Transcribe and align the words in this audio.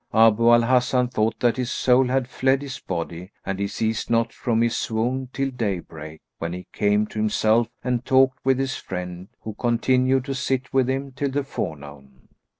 Abu 0.15 0.49
al 0.51 0.63
Hasan 0.63 1.09
thought 1.09 1.39
that 1.41 1.57
his 1.57 1.69
soul 1.69 2.07
had 2.07 2.27
fled 2.27 2.63
his 2.63 2.79
body 2.79 3.31
and 3.45 3.59
he 3.59 3.67
ceased 3.67 4.09
not 4.09 4.33
from 4.33 4.63
his 4.63 4.75
swoon 4.75 5.29
till 5.31 5.51
day 5.51 5.77
break, 5.79 6.21
when 6.39 6.53
he 6.53 6.65
came 6.73 7.05
to 7.05 7.19
himself 7.19 7.67
and 7.83 8.03
talked 8.03 8.43
with 8.43 8.57
his 8.57 8.73
friend, 8.77 9.27
who 9.41 9.53
continued 9.53 10.25
to 10.25 10.33
sit 10.33 10.73
with 10.73 10.89
him 10.89 11.11
till 11.11 11.29
the 11.29 11.43
forenoon. 11.43 12.29